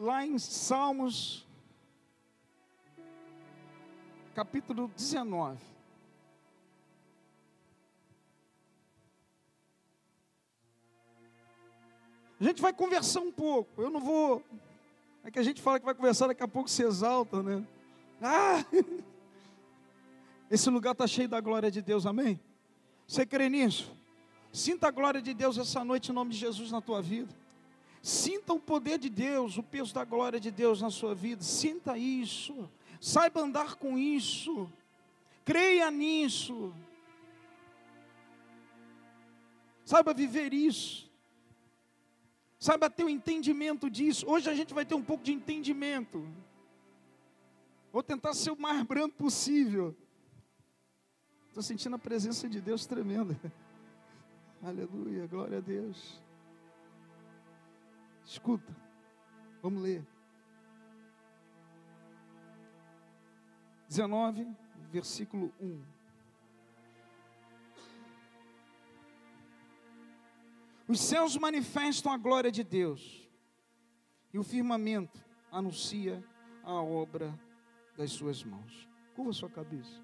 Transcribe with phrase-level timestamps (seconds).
[0.00, 1.46] lá em Salmos,
[4.34, 5.60] capítulo 19.
[12.40, 13.82] A gente vai conversar um pouco.
[13.82, 14.42] Eu não vou.
[15.22, 17.62] É que a gente fala que vai conversar, daqui a pouco se exalta, né?
[18.22, 18.64] Ah!
[20.50, 22.40] Esse lugar está cheio da glória de Deus, amém?
[23.06, 23.94] Você crê nisso?
[24.50, 27.39] Sinta a glória de Deus essa noite em nome de Jesus na tua vida.
[28.02, 31.42] Sinta o poder de Deus, o peso da glória de Deus na sua vida.
[31.42, 32.68] Sinta isso.
[33.00, 34.70] Saiba andar com isso.
[35.44, 36.72] Creia nisso.
[39.84, 41.10] Saiba viver isso.
[42.58, 44.26] Saiba ter o um entendimento disso.
[44.28, 46.26] Hoje a gente vai ter um pouco de entendimento.
[47.92, 49.96] Vou tentar ser o mais brando possível.
[51.48, 53.36] Estou sentindo a presença de Deus tremenda.
[54.62, 56.20] Aleluia, glória a Deus.
[58.30, 58.72] Escuta,
[59.60, 60.06] vamos ler.
[63.88, 64.46] 19,
[64.92, 65.82] versículo 1.
[70.86, 73.28] Os céus manifestam a glória de Deus,
[74.32, 75.20] e o firmamento
[75.50, 76.24] anuncia
[76.62, 77.36] a obra
[77.96, 78.88] das suas mãos.
[79.16, 80.00] Curva sua cabeça.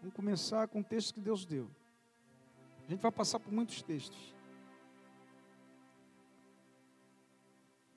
[0.00, 1.68] Vamos começar com o texto que Deus deu.
[2.86, 4.37] A gente vai passar por muitos textos.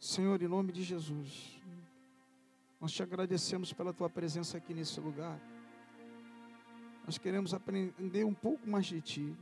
[0.02, 1.62] Senhor, em nome de Jesus,
[2.80, 5.40] nós te agradecemos pela tua presença aqui nesse lugar.
[7.06, 9.38] Nós queremos aprender um pouco mais de ti.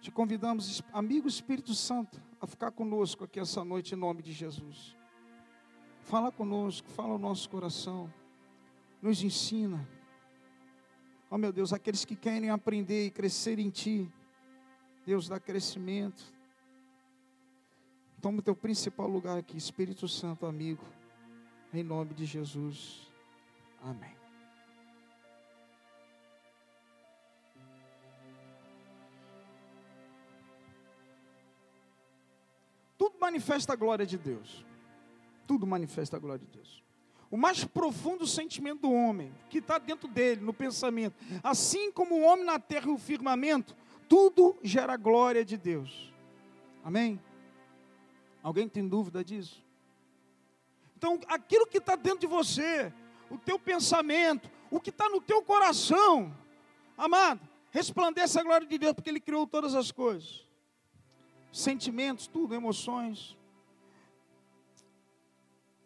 [0.00, 4.96] Te convidamos, amigo Espírito Santo, a ficar conosco aqui essa noite em nome de Jesus.
[6.00, 8.10] Fala conosco, fala o nosso coração,
[9.02, 9.86] nos ensina
[11.30, 14.10] Ó oh, meu Deus, aqueles que querem aprender e crescer em Ti,
[15.04, 16.37] Deus dá crescimento.
[18.20, 20.84] Toma o teu principal lugar aqui, Espírito Santo, amigo,
[21.72, 23.08] em nome de Jesus.
[23.82, 24.16] Amém.
[32.96, 34.64] Tudo manifesta a glória de Deus.
[35.46, 36.82] Tudo manifesta a glória de Deus
[37.30, 41.14] o mais profundo sentimento do homem, que está dentro dele, no pensamento.
[41.42, 43.76] Assim como o homem na terra e o firmamento,
[44.08, 46.12] tudo gera glória de Deus.
[46.82, 47.20] Amém?
[48.48, 49.62] Alguém tem dúvida disso?
[50.96, 52.90] Então, aquilo que está dentro de você,
[53.28, 56.34] o teu pensamento, o que está no teu coração,
[56.96, 60.46] amado, resplandece a glória de Deus, porque Ele criou todas as coisas.
[61.52, 63.36] Sentimentos, tudo, emoções.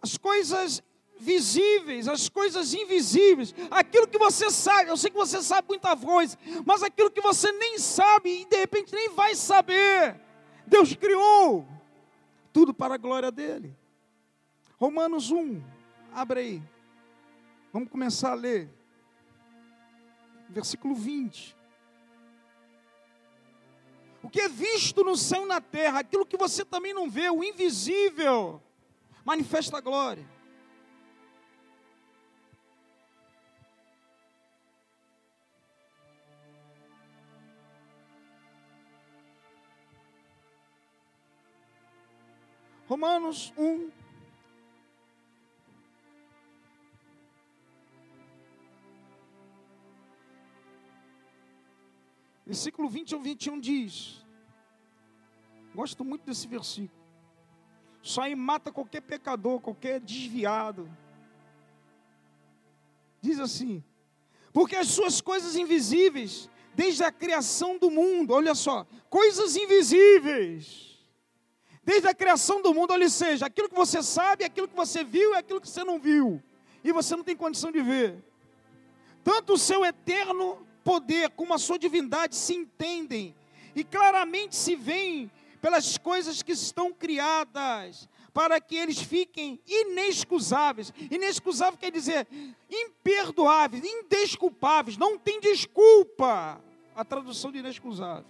[0.00, 0.84] As coisas
[1.18, 6.38] visíveis, as coisas invisíveis, aquilo que você sabe, eu sei que você sabe muita coisa,
[6.64, 10.20] mas aquilo que você nem sabe e de repente nem vai saber,
[10.64, 11.66] Deus criou
[12.52, 13.76] tudo para a glória dele.
[14.78, 15.62] Romanos 1,
[16.12, 16.62] abre aí,
[17.72, 18.68] vamos começar a ler,
[20.48, 21.56] versículo 20.
[24.22, 27.28] O que é visto no céu e na terra, aquilo que você também não vê,
[27.30, 28.62] o invisível,
[29.24, 30.28] manifesta a glória.
[42.92, 43.90] Romanos 1.
[52.44, 54.22] Versículo 20 ao 21 diz:
[55.74, 57.02] Gosto muito desse versículo.
[58.02, 60.86] Só aí mata qualquer pecador, qualquer desviado.
[63.22, 63.82] Diz assim:
[64.52, 70.91] Porque as suas coisas invisíveis, desde a criação do mundo, olha só, coisas invisíveis
[71.84, 75.32] Desde a criação do mundo, ou seja, aquilo que você sabe, aquilo que você viu
[75.32, 76.40] e aquilo que você não viu.
[76.84, 78.22] E você não tem condição de ver.
[79.24, 83.34] Tanto o seu eterno poder como a sua divindade se entendem
[83.74, 90.92] e claramente se veem pelas coisas que estão criadas, para que eles fiquem inexcusáveis.
[91.10, 92.26] Inexcusável quer dizer
[92.68, 96.60] imperdoáveis, indesculpáveis, não tem desculpa.
[96.94, 98.26] A tradução de inexcusável.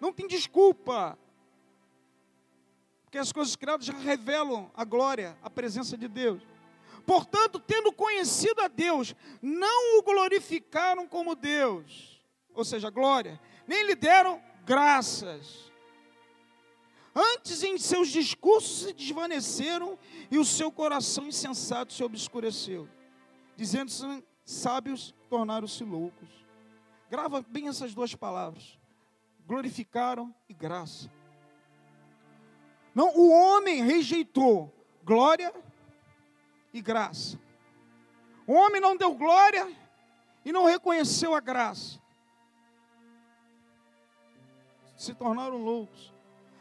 [0.00, 1.18] Não tem desculpa.
[3.12, 6.40] Porque as coisas criadas já revelam a glória, a presença de Deus.
[7.04, 12.24] Portanto, tendo conhecido a Deus, não o glorificaram como Deus,
[12.54, 15.70] ou seja, glória, nem lhe deram graças.
[17.14, 19.98] Antes, em seus discursos se desvaneceram
[20.30, 22.88] e o seu coração insensato se obscureceu,
[23.54, 26.30] dizendo-se sábios, tornaram-se loucos.
[27.10, 28.78] Grava bem essas duas palavras:
[29.46, 31.10] glorificaram e graça.
[32.94, 34.72] Não, o homem rejeitou
[35.04, 35.52] glória
[36.72, 37.38] e graça.
[38.46, 39.70] O homem não deu glória
[40.44, 42.00] e não reconheceu a graça.
[44.96, 46.12] Se tornaram loucos.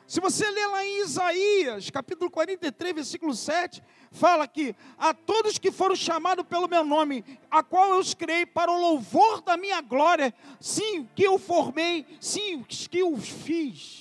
[0.08, 3.82] Se você ler lá em Isaías, capítulo 43, versículo 7,
[4.12, 8.46] fala que a todos que foram chamados pelo meu nome, a qual eu os criei
[8.46, 14.01] para o louvor da minha glória, sim, que eu formei, sim, que eu fiz.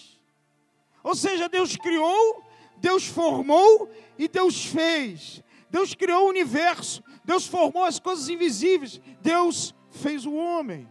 [1.02, 2.44] Ou seja, Deus criou,
[2.76, 5.42] Deus formou e Deus fez.
[5.70, 10.88] Deus criou o universo, Deus formou as coisas invisíveis, Deus fez o homem.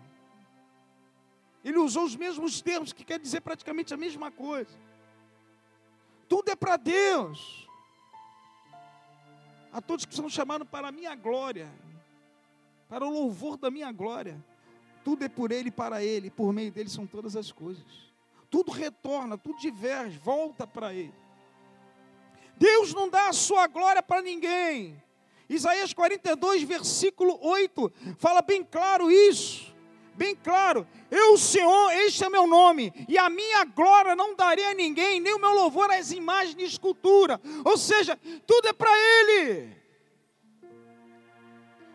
[1.63, 4.71] Ele usou os mesmos termos, que quer dizer praticamente a mesma coisa.
[6.27, 7.67] Tudo é para Deus.
[9.71, 11.69] A todos que são chamados para a minha glória,
[12.87, 14.43] para o louvor da minha glória.
[15.03, 18.08] Tudo é por Ele para Ele, por meio dele são todas as coisas.
[18.49, 21.13] Tudo retorna, tudo diverge, volta para Ele.
[22.57, 25.01] Deus não dá a sua glória para ninguém.
[25.47, 29.69] Isaías 42, versículo 8, fala bem claro isso.
[30.13, 34.73] Bem claro, eu, Senhor, este é meu nome, e a minha glória não darei a
[34.73, 37.39] ninguém, nem o meu louvor às imagens de escultura.
[37.63, 39.77] Ou seja, tudo é para Ele.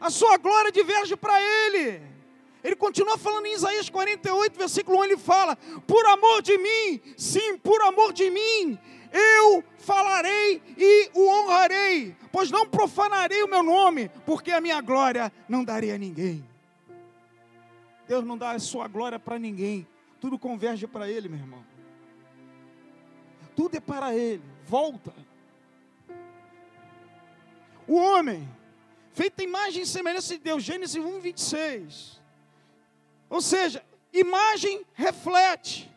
[0.01, 2.14] A sua glória diverge para Ele.
[2.65, 5.55] Ele continua falando em Isaías 48, versículo 1, ele fala:
[5.87, 8.79] Por amor de mim, sim, por amor de mim,
[9.13, 15.31] eu falarei e o honrarei, pois não profanarei o meu nome, porque a minha glória
[15.47, 16.43] não darei a ninguém.
[18.09, 19.87] Deus não dá a sua glória para ninguém,
[20.19, 21.63] tudo converge para Ele, meu irmão.
[23.55, 25.13] Tudo é para Ele, volta.
[27.87, 28.49] O homem,
[29.13, 32.24] feito a imagem e semelhança de Deus, Gênesis 1, 26.
[33.29, 35.91] Ou seja, imagem reflete.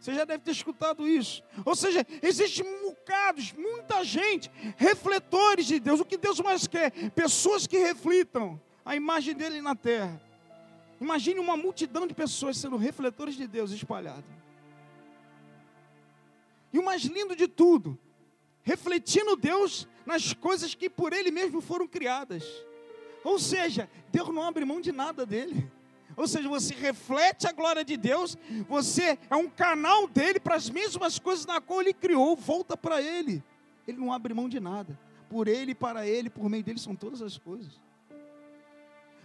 [0.00, 1.42] Você já deve ter escutado isso.
[1.64, 6.00] Ou seja, existem bocados, muita gente, refletores de Deus.
[6.00, 6.90] O que Deus mais quer?
[7.10, 10.20] Pessoas que reflitam a imagem dele na terra.
[11.00, 14.24] Imagine uma multidão de pessoas sendo refletores de Deus espalhados.
[16.72, 17.98] E o mais lindo de tudo,
[18.62, 22.44] refletindo Deus nas coisas que por Ele mesmo foram criadas.
[23.22, 25.70] Ou seja, Deus não abre mão de nada dele.
[26.16, 28.36] Ou seja, você reflete a glória de Deus,
[28.68, 33.00] você é um canal dele para as mesmas coisas na qual ele criou, volta para
[33.00, 33.42] ele.
[33.86, 34.98] Ele não abre mão de nada.
[35.28, 37.80] Por ele, para ele, por meio dele são todas as coisas.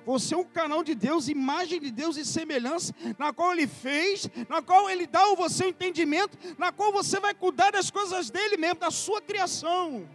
[0.07, 4.25] Você é um canal de Deus, imagem de Deus e semelhança, na qual Ele fez,
[4.47, 8.29] na qual Ele dá ao você o entendimento, na qual você vai cuidar das coisas
[8.29, 10.07] dele mesmo, da sua criação.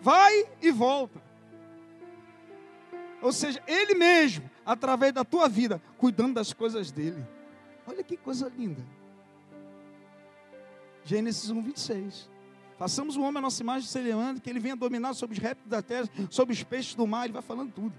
[0.00, 1.27] Vai e volta.
[3.20, 7.26] Ou seja, Ele mesmo, através da tua vida, cuidando das coisas dele.
[7.86, 8.84] Olha que coisa linda.
[11.04, 12.28] Gênesis 1, 26.
[12.78, 15.82] Façamos o homem a nossa imagem semelhante, que ele venha dominar sobre os répteis da
[15.82, 17.94] terra, sobre os peixes do mar, ele vai falando tudo.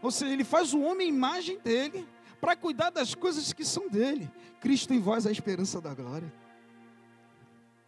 [0.00, 2.08] Ou seja, ele faz o homem a imagem dele,
[2.40, 4.30] para cuidar das coisas que são dele.
[4.60, 6.32] Cristo em vós, a esperança da glória.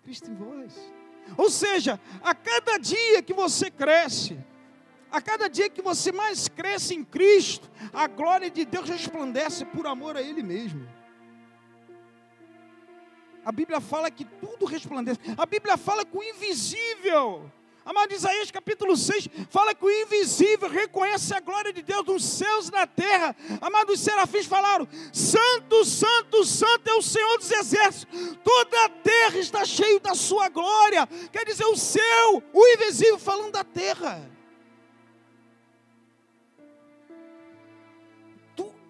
[0.05, 0.75] Cristo em vós.
[1.38, 4.38] Ou seja, a cada dia que você cresce,
[5.12, 9.87] a cada dia que você mais cresce em Cristo, a glória de Deus resplandece por
[9.87, 10.88] amor a Ele mesmo.
[13.44, 15.21] A Bíblia fala que tudo resplandece.
[15.37, 17.50] A Bíblia fala que o invisível,
[17.85, 22.69] amado Isaías capítulo 6, fala que o invisível reconhece a glória de Deus nos céus
[22.69, 23.37] e na terra.
[23.61, 28.38] Amados serafins falaram: Santo, Santo, Santo é o Senhor dos exércitos.
[28.42, 31.07] Toda a terra está cheia da sua glória.
[31.31, 34.32] Quer dizer, o céu, o invisível falando da terra.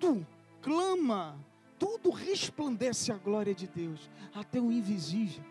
[0.03, 0.27] Tudo
[0.61, 1.39] clama,
[1.79, 5.45] tudo resplandece a glória de Deus, até o invisível.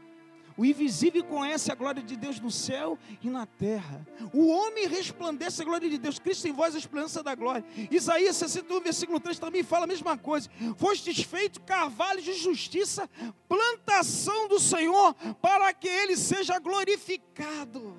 [0.58, 4.06] O invisível conhece a glória de Deus no céu e na terra.
[4.34, 6.20] O homem resplandece a glória de Deus.
[6.20, 7.66] Cristo em vós a esperança da glória.
[7.90, 10.50] Isaías 61, versículo 3 também fala a mesma coisa.
[10.76, 13.10] Fostes feito carvalho de justiça,
[13.48, 17.96] plantação do Senhor, para que ele seja glorificado.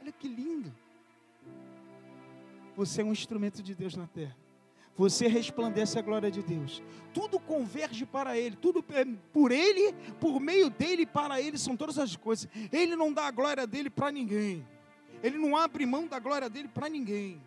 [0.00, 0.79] Olha que lindo.
[2.80, 4.34] Você é um instrumento de Deus na terra.
[4.96, 6.82] Você resplandece a glória de Deus.
[7.12, 8.82] Tudo converge para Ele, tudo
[9.30, 12.48] por Ele, por meio dele, para Ele são todas as coisas.
[12.72, 14.66] Ele não dá a glória dele para ninguém.
[15.22, 17.42] Ele não abre mão da glória dele para ninguém.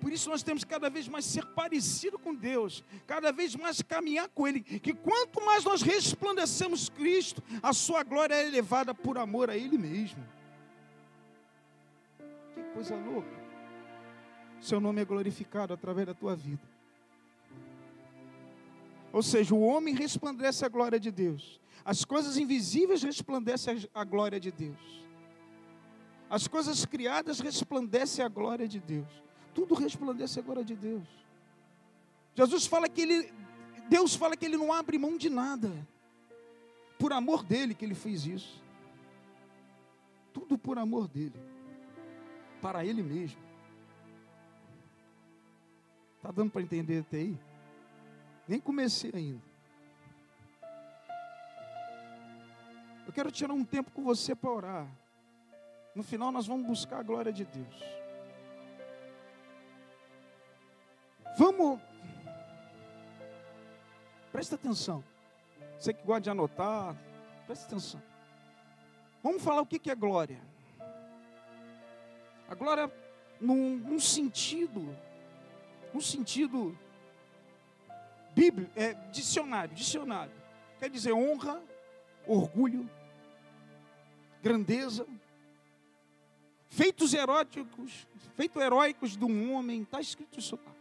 [0.00, 4.28] Por isso nós temos cada vez mais ser parecido com Deus, cada vez mais caminhar
[4.28, 4.60] com Ele.
[4.60, 9.76] Que quanto mais nós resplandecemos Cristo, a sua glória é elevada por amor a Ele
[9.76, 10.24] mesmo
[12.76, 13.34] coisa louca.
[14.60, 16.62] Seu nome é glorificado através da tua vida.
[19.10, 21.58] Ou seja, o homem resplandece a glória de Deus.
[21.82, 25.06] As coisas invisíveis resplandecem a glória de Deus.
[26.28, 29.08] As coisas criadas resplandecem a glória de Deus.
[29.54, 31.08] Tudo resplandece a glória de Deus.
[32.34, 33.32] Jesus fala que ele,
[33.88, 35.72] Deus fala que ele não abre mão de nada.
[36.98, 38.62] Por amor dele que ele fez isso.
[40.34, 41.55] Tudo por amor dele.
[42.60, 43.40] Para ele mesmo.
[46.16, 47.38] Está dando para entender até aí?
[48.48, 49.42] Nem comecei ainda.
[53.06, 54.88] Eu quero tirar um tempo com você para orar.
[55.94, 57.82] No final, nós vamos buscar a glória de Deus.
[61.38, 61.80] Vamos.
[64.32, 65.04] Presta atenção.
[65.78, 66.96] Você que gosta de anotar,
[67.46, 68.02] presta atenção.
[69.22, 70.40] Vamos falar o que é glória.
[72.48, 72.92] A glória,
[73.40, 74.96] num, num sentido,
[75.92, 76.76] num sentido
[78.34, 80.32] bíblico, é dicionário, dicionário.
[80.78, 81.62] Quer dizer honra,
[82.26, 82.88] orgulho,
[84.42, 85.06] grandeza,
[86.68, 90.72] feitos eróticos, feitos heróicos de um homem, está escrito isso lá.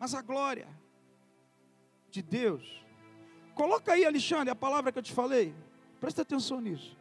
[0.00, 0.66] Mas a glória
[2.10, 2.84] de Deus,
[3.54, 5.54] coloca aí, Alexandre, a palavra que eu te falei,
[6.00, 6.97] presta atenção nisso.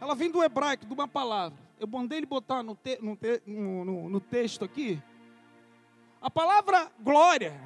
[0.00, 1.58] Ela vem do hebraico, de uma palavra.
[1.78, 5.02] Eu mandei ele botar no, te, no, te, no, no, texto aqui.
[6.20, 7.60] A palavra glória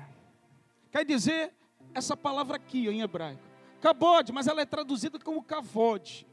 [0.90, 1.52] quer dizer
[1.94, 3.42] essa palavra aqui em hebraico.
[3.80, 6.26] Kabod, mas ela é traduzida como kavod.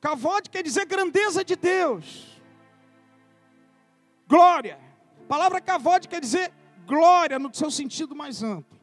[0.00, 2.40] Kavod quer dizer grandeza de Deus.
[4.28, 4.78] Glória.
[5.24, 6.52] A palavra kavod quer dizer
[6.86, 8.78] glória no seu sentido mais amplo.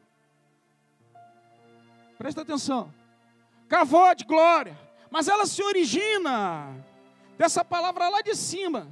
[2.18, 2.92] Presta atenção.
[3.68, 4.87] Kavod, glória.
[5.10, 6.84] Mas ela se origina
[7.36, 8.88] dessa palavra lá de cima.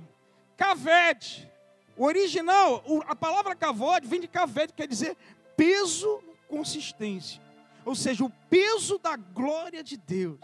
[0.57, 1.51] Kaved.
[1.97, 5.17] O original, a palavra kavod vem de kaved, quer dizer
[5.57, 7.41] peso, consistência.
[7.85, 10.41] Ou seja, o peso da glória de Deus.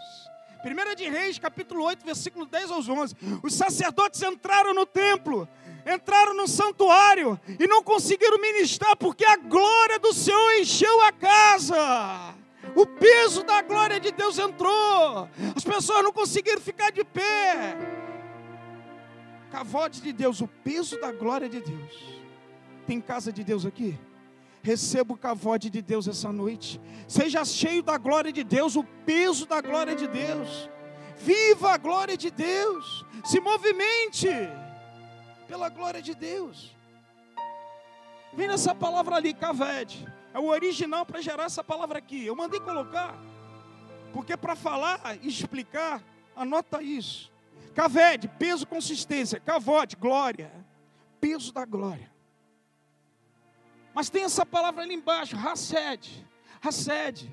[0.65, 3.17] 1 de Reis, capítulo 8, versículo 10 aos 11.
[3.43, 5.49] Os sacerdotes entraram no templo,
[5.85, 12.42] entraram no santuário e não conseguiram ministrar porque a glória do Senhor encheu a casa.
[12.75, 15.29] O peso da glória de Deus entrou.
[15.55, 17.77] As pessoas não conseguiram ficar de pé.
[19.51, 22.23] Cavote de Deus, o peso da glória de Deus.
[22.87, 23.99] Tem casa de Deus aqui?
[24.63, 26.81] Receba o cavode de Deus essa noite.
[27.09, 30.71] Seja cheio da glória de Deus, o peso da glória de Deus.
[31.19, 33.05] Viva a glória de Deus.
[33.25, 34.29] Se movimente
[35.47, 36.75] pela glória de Deus.
[38.33, 40.07] Vem nessa palavra ali, cavede.
[40.35, 42.25] É o original para gerar essa palavra aqui.
[42.25, 43.17] Eu mandei colocar.
[44.13, 46.03] Porque para falar e explicar,
[46.37, 47.31] anota isso.
[47.75, 49.41] Cavede, peso, consistência.
[49.41, 50.53] Cavode, glória.
[51.21, 52.11] Peso da glória.
[53.95, 56.27] Mas tem essa palavra ali embaixo, Hased.
[56.63, 57.31] Hased.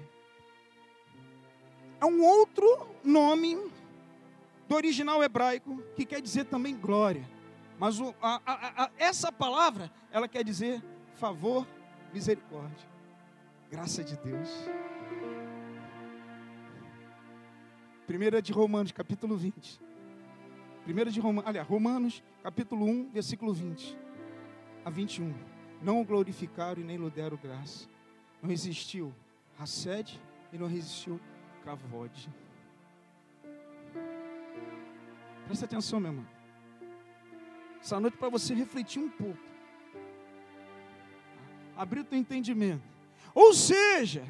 [2.01, 3.58] É um outro nome
[4.68, 7.27] do original hebraico que quer dizer também glória.
[7.77, 10.84] Mas o, a, a, a, essa palavra, ela quer dizer
[11.15, 11.65] favor,
[12.13, 12.88] misericórdia,
[13.70, 14.50] graça de Deus.
[18.08, 19.80] Primeira de Romanos, capítulo 20.
[20.84, 23.98] Primeira de Romanos, aliás, Romanos, capítulo 1, versículo 20
[24.84, 25.34] a 21
[25.82, 27.88] não o glorificaram e nem lhe deram graça.
[28.42, 29.13] Não resistiu
[29.58, 30.20] a sede
[30.51, 31.20] e não resistiu
[31.63, 32.30] Cavode.
[35.46, 36.28] Presta atenção, meu irmão.
[37.82, 39.49] Essa noite para você refletir um pouco.
[41.79, 42.83] Abrir o teu entendimento.
[43.33, 44.27] Ou seja,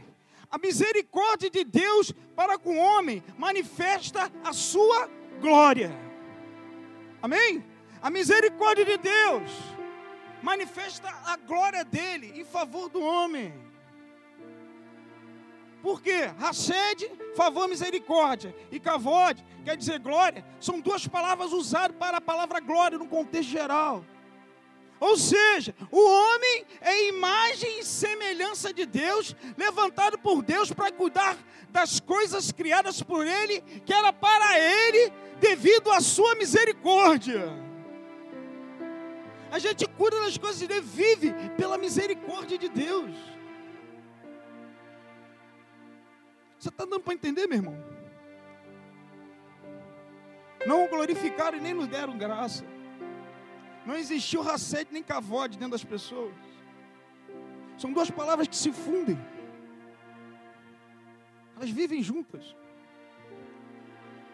[0.52, 5.10] a misericórdia de Deus para com o homem manifesta a sua
[5.42, 5.92] glória.
[7.20, 7.66] Amém?
[8.04, 9.52] A misericórdia de Deus
[10.44, 13.52] manifesta a glória dele em favor do homem.
[15.82, 16.30] Por quê?
[16.38, 18.56] Rachede, favor, misericórdia.
[18.72, 20.46] E cavode, quer dizer glória.
[20.60, 24.06] São duas palavras usadas para a palavra glória no contexto geral.
[25.00, 31.38] Ou seja, o homem é imagem e semelhança de Deus, levantado por Deus para cuidar
[31.70, 37.48] das coisas criadas por Ele, que era para Ele, devido à sua misericórdia.
[39.52, 43.16] A gente cura das coisas de Deus, vive pela misericórdia de Deus.
[46.60, 47.84] Você está dando para entender, meu irmão?
[50.66, 52.66] Não o glorificaram e nem nos deram graça.
[53.86, 56.34] Não existiu racete nem cavode dentro das pessoas.
[57.78, 59.20] São duas palavras que se fundem.
[61.56, 62.56] Elas vivem juntas.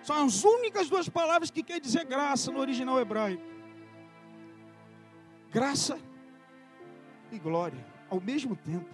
[0.04, 3.56] São as únicas duas palavras que quer dizer graça no original hebraico
[5.56, 5.98] graça
[7.32, 7.96] e glória.
[8.10, 8.94] ao mesmo tempo.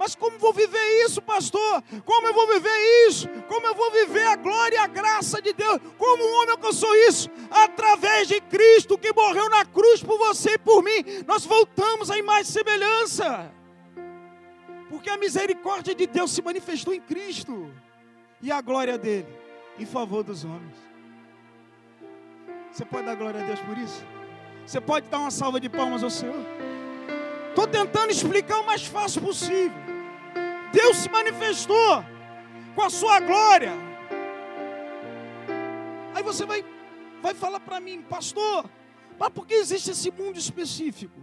[0.00, 1.84] Mas como vou viver isso, pastor?
[2.06, 3.28] Como eu vou viver isso?
[3.46, 5.78] Como eu vou viver a glória e a graça de Deus?
[5.98, 7.28] Como um homem alcançou isso?
[7.50, 11.04] Através de Cristo que morreu na cruz por você e por mim.
[11.26, 13.52] Nós voltamos à imagem e semelhança.
[14.88, 17.70] Porque a misericórdia de Deus se manifestou em Cristo.
[18.40, 19.28] E a glória dele
[19.78, 20.78] em favor dos homens.
[22.72, 24.02] Você pode dar glória a Deus por isso?
[24.64, 26.40] Você pode dar uma salva de palmas ao Senhor?
[27.50, 29.89] Estou tentando explicar o mais fácil possível.
[30.72, 32.04] Deus se manifestou
[32.74, 33.72] com a sua glória.
[36.14, 36.64] Aí você vai,
[37.22, 38.68] vai falar para mim, pastor,
[39.18, 41.20] mas por que existe esse mundo específico?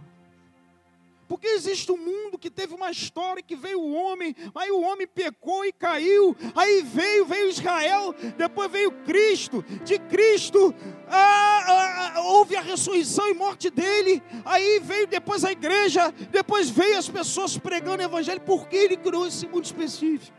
[1.28, 5.06] Porque existe um mundo que teve uma história que veio o homem, aí o homem
[5.06, 10.74] pecou e caiu, aí veio, veio Israel, depois veio Cristo, de Cristo
[11.06, 16.70] ah, ah, ah, houve a ressurreição e morte dele, aí veio depois a igreja, depois
[16.70, 20.34] veio as pessoas pregando o evangelho, por que ele criou esse mundo específico?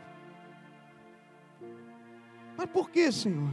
[2.56, 3.48] Mas por que, Senhor?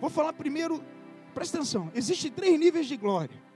[0.00, 0.84] Vou falar primeiro,
[1.32, 3.51] presta atenção, existem três níveis de glória.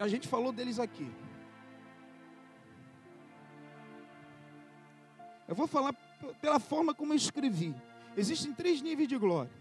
[0.00, 1.06] A gente falou deles aqui.
[5.46, 5.92] Eu vou falar
[6.40, 7.74] pela forma como eu escrevi.
[8.16, 9.52] Existem três níveis de glória.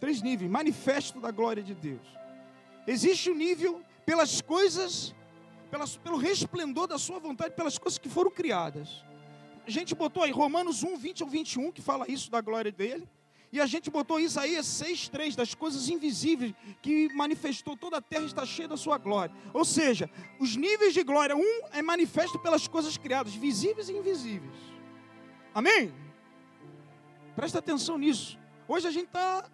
[0.00, 2.06] Três níveis, manifesto da glória de Deus.
[2.86, 5.14] Existe o um nível pelas coisas,
[5.70, 9.04] pelas, pelo resplendor da sua vontade, pelas coisas que foram criadas.
[9.66, 13.06] A gente botou aí Romanos 1, 20 ao 21, que fala isso da glória dele.
[13.52, 18.46] E a gente botou Isaías 6,3, das coisas invisíveis que manifestou toda a terra está
[18.46, 19.34] cheia da sua glória.
[19.52, 20.08] Ou seja,
[20.40, 24.56] os níveis de glória, um é manifesto pelas coisas criadas, visíveis e invisíveis.
[25.54, 25.94] Amém?
[27.36, 28.38] Presta atenção nisso.
[28.66, 29.46] Hoje a gente está.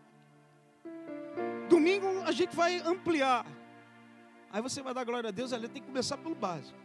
[1.69, 3.45] Domingo a gente vai ampliar.
[4.52, 6.78] Aí você vai dar glória a Deus, ali tem que começar pelo básico.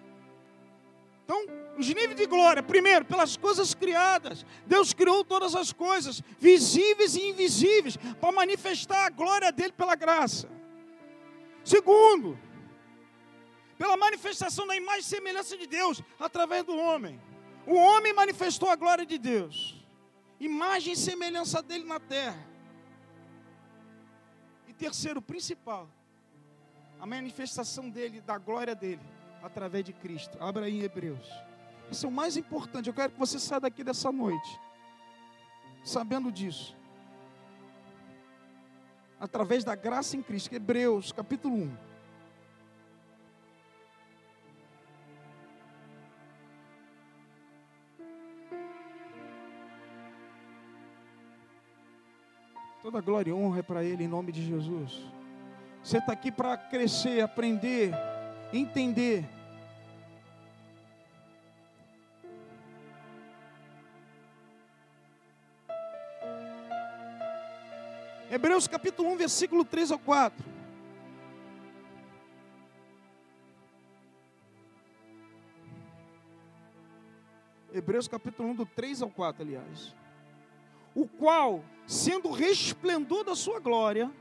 [1.24, 1.46] Então,
[1.78, 4.46] os níveis de glória, primeiro, pelas coisas criadas.
[4.66, 10.50] Deus criou todas as coisas, visíveis e invisíveis, para manifestar a glória dele pela graça.
[11.64, 12.38] Segundo,
[13.78, 17.20] pela manifestação da imagem e semelhança de Deus através do homem.
[17.66, 19.82] O homem manifestou a glória de Deus,
[20.40, 22.46] imagem e semelhança dele na terra.
[24.68, 25.90] E terceiro, principal,
[27.00, 29.02] a manifestação dele, da glória dele,
[29.44, 30.38] através de Cristo.
[30.42, 31.30] Abra aí em Hebreus.
[31.92, 32.88] Isso é o mais importante.
[32.88, 34.60] Eu quero que você saia daqui dessa noite,
[35.84, 36.76] sabendo disso.
[39.20, 40.56] Através da graça em Cristo.
[40.56, 41.78] Hebreus, capítulo 1.
[52.82, 55.06] Toda glória e honra é para Ele em nome de Jesus.
[55.82, 57.94] Você está aqui para crescer, aprender,
[58.54, 59.26] entender
[68.34, 70.44] Hebreus capítulo 1, versículo 3 ao 4.
[77.72, 79.96] Hebreus capítulo 1, do 3 ao 4, aliás.
[80.96, 84.12] O qual, sendo o resplendor da sua glória,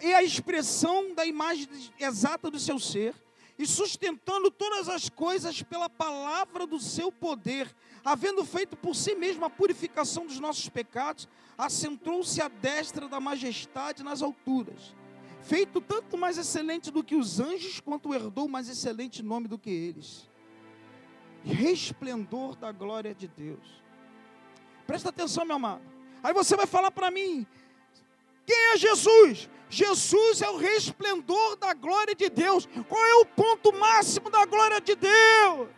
[0.00, 3.14] e a expressão da imagem exata do seu ser,
[3.58, 7.72] e sustentando todas as coisas pela palavra do seu poder,
[8.04, 14.02] havendo feito por si mesmo a purificação dos nossos pecados, assentou-se à destra da majestade
[14.02, 14.94] nas alturas,
[15.42, 19.70] feito tanto mais excelente do que os anjos, quanto herdou mais excelente nome do que
[19.70, 20.28] eles.
[21.44, 23.82] Resplendor da glória de Deus.
[24.86, 25.82] Presta atenção, meu amado.
[26.22, 27.46] Aí você vai falar para mim:
[28.46, 29.48] quem é Jesus?
[29.74, 32.68] Jesus é o resplendor da glória de Deus.
[32.88, 35.68] Qual é o ponto máximo da glória de Deus?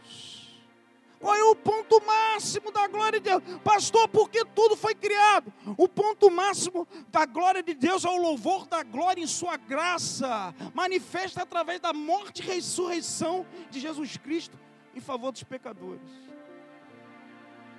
[1.18, 3.42] Qual é o ponto máximo da glória de Deus?
[3.64, 5.50] Pastor, porque tudo foi criado.
[5.78, 10.54] O ponto máximo da glória de Deus é o louvor da glória em sua graça,
[10.74, 14.58] manifesta através da morte e ressurreição de Jesus Cristo
[14.94, 16.10] em favor dos pecadores.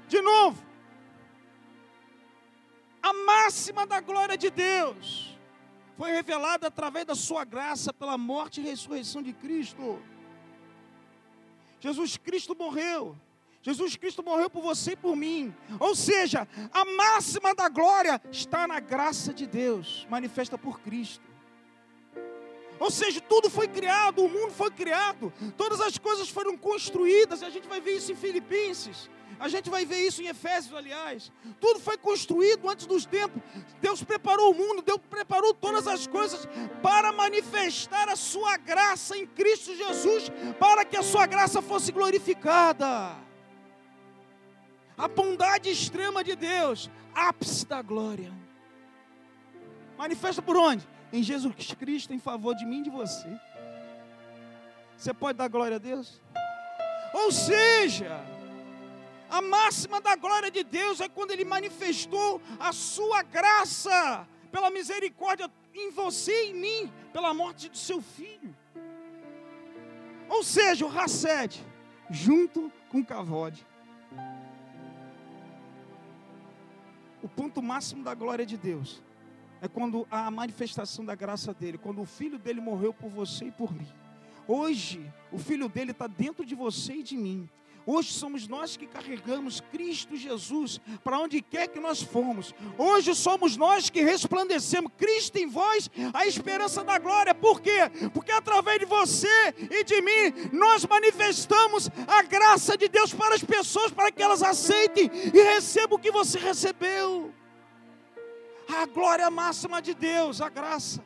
[0.08, 0.66] De novo,
[3.04, 5.27] a máxima da glória de Deus
[5.98, 10.00] foi revelada através da sua graça pela morte e ressurreição de Cristo.
[11.80, 13.18] Jesus Cristo morreu.
[13.64, 15.54] Jesus Cristo morreu por você e por mim.
[15.80, 21.26] Ou seja, a máxima da glória está na graça de Deus, manifesta por Cristo.
[22.80, 27.46] Ou seja, tudo foi criado, o mundo foi criado, todas as coisas foram construídas, e
[27.46, 29.10] a gente vai ver isso em Filipenses.
[29.40, 31.32] A gente vai ver isso em Efésios, aliás.
[31.60, 33.42] Tudo foi construído antes dos tempos.
[33.80, 36.48] Deus preparou o mundo, Deus preparou todas as coisas
[36.82, 43.16] para manifestar a sua graça em Cristo Jesus, para que a sua graça fosse glorificada.
[44.98, 48.34] A bondade extrema de Deus, ápice da glória.
[49.98, 50.88] Manifesta por onde?
[51.14, 53.28] Em Jesus Cristo em favor de mim e de você.
[54.98, 56.20] Você pode dar glória a Deus?
[57.14, 58.20] Ou seja,
[59.30, 65.52] a máxima da glória de Deus é quando Ele manifestou a sua graça pela misericórdia
[65.74, 68.56] em você e em mim, pela morte do seu filho.
[70.30, 71.64] Ou seja, o Hassed,
[72.10, 73.66] junto com o Kavod.
[77.22, 79.02] O ponto máximo da glória de Deus
[79.62, 83.52] é quando a manifestação da graça dele, quando o filho dele morreu por você e
[83.52, 83.88] por mim.
[84.48, 87.50] Hoje, o filho dele está dentro de você e de mim.
[87.90, 92.54] Hoje somos nós que carregamos Cristo Jesus para onde quer que nós formos.
[92.78, 97.34] Hoje somos nós que resplandecemos Cristo em vós, a esperança da glória.
[97.34, 97.90] Por quê?
[98.14, 103.44] Porque através de você e de mim, nós manifestamos a graça de Deus para as
[103.44, 107.34] pessoas, para que elas aceitem e recebam o que você recebeu.
[108.68, 111.02] A glória máxima de Deus, a graça.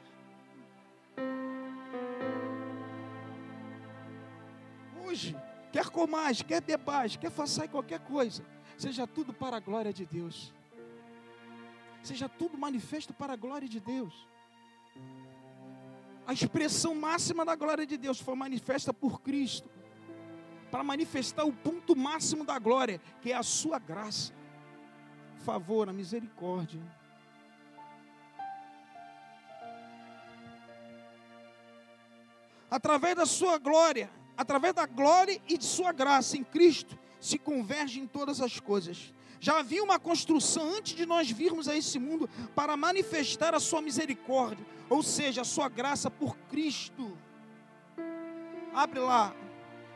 [5.05, 5.35] Hoje,
[5.71, 8.43] quer comais, quer bebais, quer façais qualquer coisa,
[8.77, 10.53] seja tudo para a glória de Deus.
[12.03, 14.27] Seja tudo manifesto para a glória de Deus.
[16.25, 19.69] A expressão máxima da glória de Deus foi manifesta por Cristo,
[20.71, 24.33] para manifestar o ponto máximo da glória, que é a sua graça,
[25.39, 26.81] favor, a misericórdia.
[32.69, 37.99] Através da sua glória, através da glória e de sua graça em Cristo, se converge
[37.99, 39.13] em todas as coisas.
[39.39, 43.81] Já havia uma construção antes de nós virmos a esse mundo para manifestar a sua
[43.81, 47.17] misericórdia, ou seja, a sua graça por Cristo.
[48.73, 49.35] Abre lá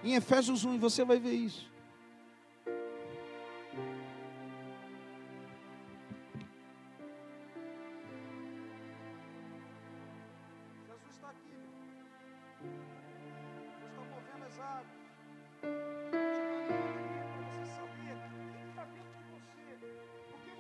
[0.04, 1.76] em Efésios 1 e você vai ver isso.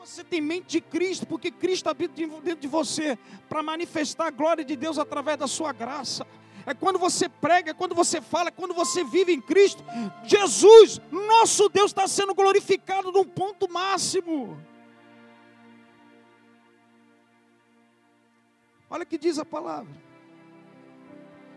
[0.10, 3.18] Você tem mente de Cristo, porque Cristo habita dentro de você,
[3.50, 6.26] para manifestar a glória de Deus através da sua graça.
[6.65, 9.84] É quando você prega, é quando você fala, é quando você vive em Cristo.
[10.24, 14.60] Jesus, nosso Deus, está sendo glorificado num ponto máximo.
[18.89, 19.94] Olha o que diz a palavra.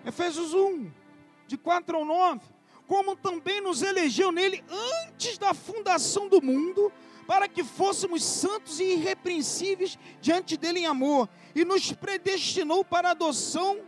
[0.04, 0.90] Efésios 1,
[1.46, 2.40] de 4 ao 9.
[2.87, 4.64] Como também nos elegeu nele
[5.06, 6.90] antes da fundação do mundo
[7.28, 13.82] para que fôssemos santos e irrepreensíveis diante dele em amor, e nos predestinou para adoção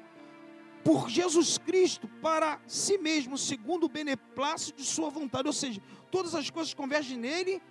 [0.84, 6.34] por Jesus Cristo para si mesmo, segundo o beneplácito de sua vontade, ou seja, todas
[6.34, 7.62] as coisas convergem nele,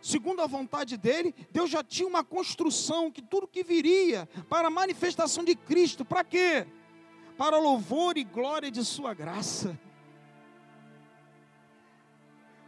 [0.00, 4.70] segundo a vontade dele, Deus já tinha uma construção que tudo que viria para a
[4.70, 6.66] manifestação de Cristo, para quê?
[7.38, 9.78] Para louvor e glória de sua graça.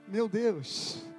[0.06, 1.13] Meu Deus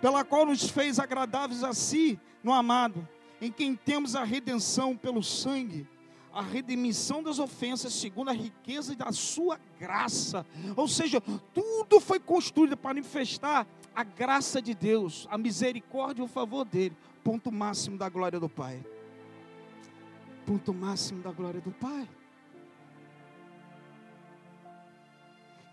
[0.00, 3.06] pela qual nos fez agradáveis a si no amado,
[3.40, 5.86] em quem temos a redenção pelo sangue,
[6.32, 10.44] a redemissão das ofensas, segundo a riqueza da sua graça.
[10.76, 11.20] Ou seja,
[11.54, 16.96] tudo foi construído para manifestar a graça de Deus, a misericórdia e o favor dele.
[17.24, 18.84] Ponto máximo da glória do Pai.
[20.44, 22.06] Ponto máximo da glória do Pai.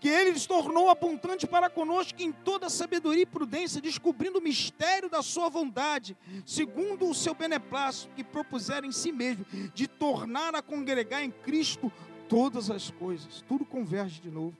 [0.04, 5.08] Que ele lhes tornou abundante para conosco em toda sabedoria e prudência, descobrindo o mistério
[5.08, 6.14] da sua vontade,
[6.44, 11.90] segundo o seu beneplácito que propuseram em si mesmo, de tornar a congregar em Cristo
[12.28, 13.42] todas as coisas.
[13.48, 14.54] Tudo converge de novo.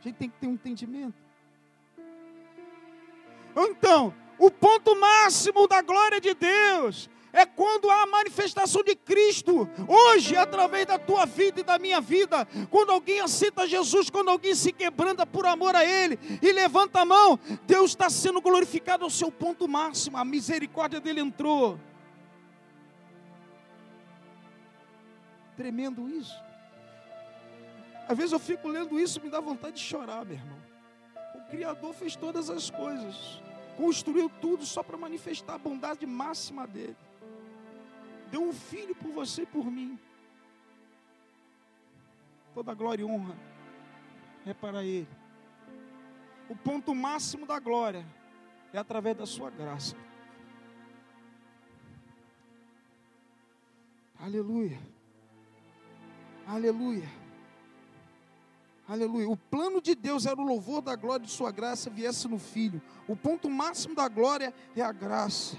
[0.00, 1.14] A gente tem que ter um entendimento.
[3.56, 9.68] Então, o ponto máximo da glória de Deus é quando há a manifestação de Cristo,
[9.86, 14.54] hoje, através da tua vida e da minha vida, quando alguém aceita Jesus, quando alguém
[14.54, 19.10] se quebranta por amor a Ele e levanta a mão, Deus está sendo glorificado ao
[19.10, 21.78] seu ponto máximo, a misericórdia dele entrou.
[25.56, 26.34] Tremendo isso.
[28.08, 30.58] Às vezes eu fico lendo isso e me dá vontade de chorar, meu irmão.
[31.34, 33.40] O Criador fez todas as coisas,
[33.80, 36.96] construiu tudo só para manifestar a bondade máxima dele
[38.30, 39.98] deu um filho por você e por mim.
[42.54, 43.36] Toda glória e honra
[44.46, 45.08] é para Ele.
[46.48, 48.04] o ponto máximo da glória
[48.72, 49.96] é através da sua graça.
[54.18, 54.78] Aleluia.
[56.46, 57.08] Aleluia.
[58.90, 59.30] Aleluia.
[59.30, 62.82] O plano de Deus era o louvor da glória de sua graça viesse no Filho.
[63.06, 65.56] O ponto máximo da glória é a graça.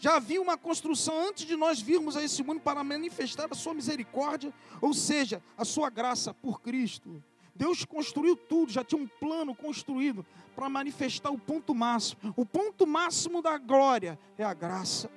[0.00, 3.72] Já havia uma construção antes de nós virmos a esse mundo para manifestar a sua
[3.72, 7.22] misericórdia, ou seja, a sua graça por Cristo.
[7.54, 12.34] Deus construiu tudo, já tinha um plano construído para manifestar o ponto máximo.
[12.36, 15.08] O ponto máximo da glória é a graça.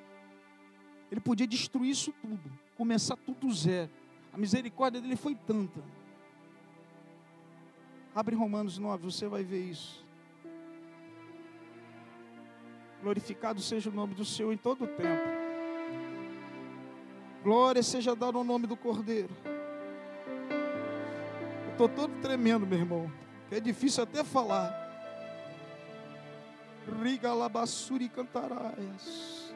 [1.10, 3.90] Ele podia destruir isso tudo, começar tudo zero.
[4.32, 5.84] A misericórdia dele foi tanta.
[8.16, 10.02] Abre Romanos 9, você vai ver isso.
[13.02, 15.22] Glorificado seja o nome do Senhor em todo o tempo.
[17.44, 19.36] Glória seja dada ao nome do Cordeiro.
[21.66, 23.12] Eu estou todo tremendo, meu irmão.
[23.52, 24.74] É difícil até falar.
[27.04, 29.54] Riga labassuri cantaraias.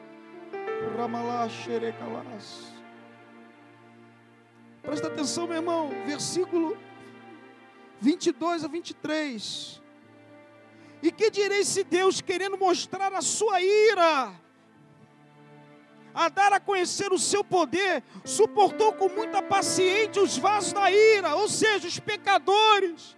[0.98, 2.70] Ramalá xerecalas.
[4.82, 5.88] Presta atenção, meu irmão.
[6.06, 6.76] Versículo
[8.00, 9.80] 22 a 23.
[11.02, 14.32] E que direi se Deus, querendo mostrar a sua ira,
[16.14, 21.36] a dar a conhecer o seu poder, suportou com muita paciência os vasos da ira,
[21.36, 23.16] ou seja, os pecadores,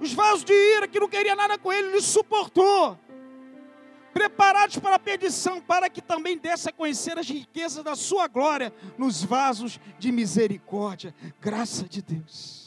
[0.00, 2.98] os vasos de ira que não queria nada com ele, ele suportou,
[4.12, 8.72] preparados para a perdição, para que também desse a conhecer as riquezas da sua glória
[8.98, 12.61] nos vasos de misericórdia, graça de Deus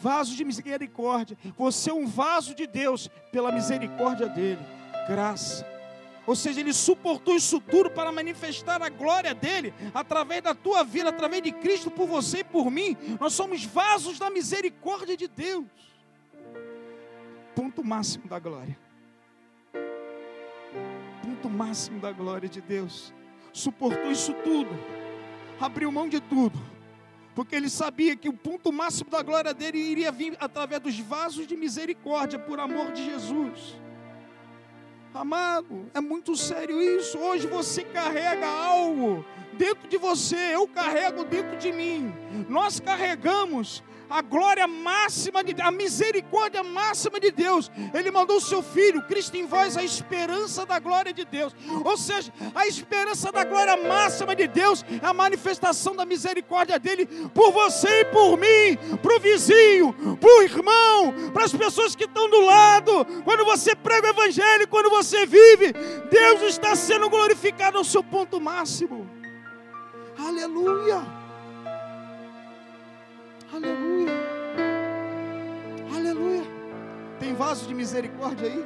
[0.00, 1.36] vaso de misericórdia.
[1.56, 4.60] Você é um vaso de Deus pela misericórdia dele.
[5.06, 5.66] Graça.
[6.26, 11.08] Ou seja, ele suportou isso tudo para manifestar a glória dele através da tua vida,
[11.10, 12.96] através de Cristo por você e por mim.
[13.18, 15.66] Nós somos vasos da misericórdia de Deus.
[17.54, 18.78] Ponto máximo da glória.
[21.22, 23.12] Ponto máximo da glória de Deus.
[23.52, 24.70] Suportou isso tudo.
[25.60, 26.58] Abriu mão de tudo
[27.34, 31.46] porque ele sabia que o ponto máximo da glória dele iria vir através dos vasos
[31.46, 33.76] de misericórdia, por amor de Jesus.
[35.12, 37.18] Amado, é muito sério isso.
[37.18, 42.12] Hoje você carrega algo dentro de você, eu carrego dentro de mim.
[42.48, 47.70] Nós carregamos a glória máxima de a misericórdia máxima de Deus.
[47.94, 51.54] Ele mandou o seu filho, Cristo em vós, a esperança da glória de Deus.
[51.84, 57.06] Ou seja, a esperança da glória máxima de Deus é a manifestação da misericórdia dele
[57.32, 62.04] por você e por mim, para o vizinho, para o irmão, para as pessoas que
[62.04, 63.04] estão do lado.
[63.24, 65.72] Quando você prega o evangelho, quando você vive,
[66.10, 69.08] Deus está sendo glorificado ao seu ponto máximo.
[70.18, 71.19] Aleluia.
[73.52, 74.12] Aleluia.
[75.92, 76.44] Aleluia.
[77.18, 78.64] Tem vaso de misericórdia aí?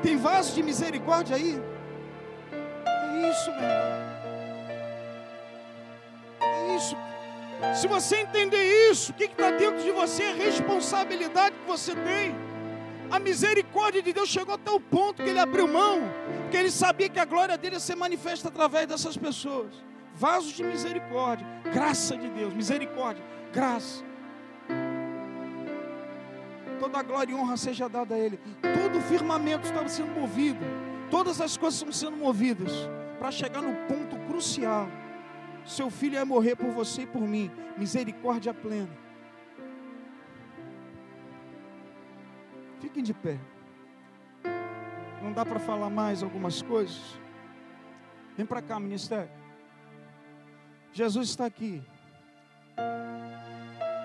[0.00, 1.60] Tem vaso de misericórdia aí?
[2.86, 3.70] É isso, meu.
[6.40, 6.96] É isso.
[7.74, 12.34] Se você entender isso, o que está dentro de você, a responsabilidade que você tem.
[13.10, 16.00] A misericórdia de Deus chegou até o ponto que ele abriu mão,
[16.48, 19.74] que ele sabia que a glória dele ia ser manifesta através dessas pessoas.
[20.14, 24.04] Vasos de misericórdia, graça de Deus, misericórdia graça.
[26.78, 28.38] Toda glória e honra seja dada a Ele.
[28.60, 30.60] Todo o firmamento estava sendo movido.
[31.10, 32.72] Todas as coisas estão sendo movidas
[33.18, 34.88] para chegar no ponto crucial.
[35.66, 37.50] Seu filho ia morrer por você e por mim.
[37.76, 38.96] Misericórdia plena.
[42.80, 43.38] Fiquem de pé.
[45.22, 47.20] Não dá para falar mais algumas coisas?
[48.36, 49.30] Vem para cá, ministério.
[50.92, 51.82] Jesus está aqui.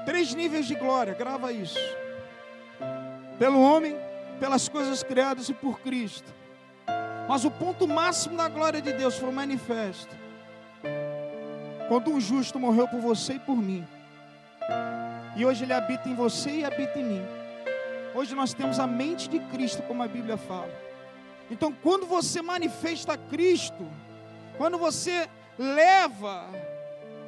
[0.05, 1.79] Três níveis de glória, grava isso.
[3.39, 3.97] Pelo homem,
[4.39, 6.31] pelas coisas criadas e por Cristo.
[7.27, 10.15] Mas o ponto máximo da glória de Deus foi manifesto.
[11.87, 13.85] Quando um justo morreu por você e por mim.
[15.35, 17.25] E hoje ele habita em você e habita em mim.
[18.13, 20.71] Hoje nós temos a mente de Cristo, como a Bíblia fala.
[21.51, 23.85] Então, quando você manifesta Cristo,
[24.57, 26.45] quando você leva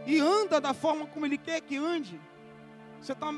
[0.06, 2.20] e anda da forma como Ele quer que ande,
[3.02, 3.34] você está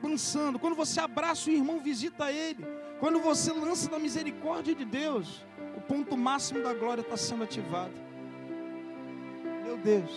[0.00, 2.64] pensando, quando você abraça o irmão, visita ele,
[3.00, 5.44] quando você lança da misericórdia de Deus,
[5.76, 7.94] o ponto máximo da glória está sendo ativado.
[9.64, 10.10] Meu Deus.